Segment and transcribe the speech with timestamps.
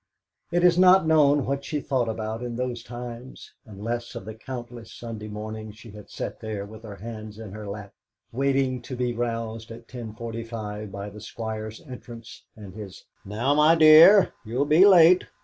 [0.51, 4.91] It is not known what she thought about at those times, unless of the countless
[4.91, 7.93] Sunday mornings she had sat there with her hands in her lap
[8.31, 14.33] waiting to be roused at 10.45 by the Squire's entrance and his "Now, my dear,
[14.43, 15.25] you'll be late!"